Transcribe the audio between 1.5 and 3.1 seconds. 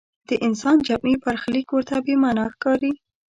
ورته بې معنا ښکاري.